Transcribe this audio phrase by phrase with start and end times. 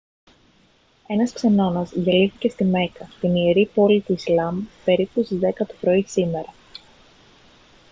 [1.07, 6.03] ένας ξενώνας διαλύθηκε στη μέκκα την ιερή πόλη του ισλάμ περίπου στις 10 το πρωί
[6.07, 6.53] σήμερα